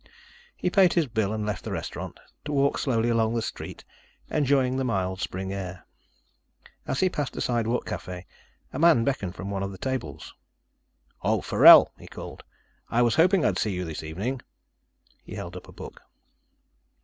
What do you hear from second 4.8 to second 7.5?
mild, spring air. As he passed a